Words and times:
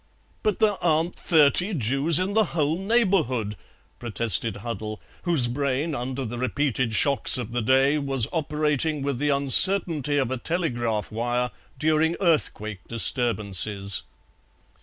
"But 0.41 0.57
there 0.57 0.83
aren't 0.83 1.13
thirty 1.13 1.75
Jews 1.75 2.17
in 2.17 2.33
the 2.33 2.43
whole 2.57 2.79
neighbourhood," 2.79 3.55
protested 3.99 4.55
Huddle, 4.55 4.99
whose 5.25 5.45
brain, 5.45 5.93
under 5.93 6.25
the 6.25 6.39
repeated 6.39 6.95
shocks 6.95 7.37
of 7.37 7.51
the 7.51 7.61
day, 7.61 7.99
was 7.99 8.25
operating 8.33 9.03
with 9.03 9.19
the 9.19 9.29
uncertainty 9.29 10.17
of 10.17 10.31
a 10.31 10.37
telegraph 10.37 11.11
wire 11.11 11.51
during 11.77 12.15
earthquake 12.19 12.79
disturbances. 12.87 14.01